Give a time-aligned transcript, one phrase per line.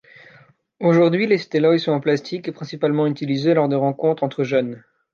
[0.79, 4.81] Aujourd'hui, les steloj sont en plastique et principalement utilisés lors de rencontres entre jeunes.